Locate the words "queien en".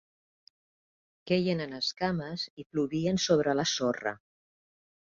1.33-1.77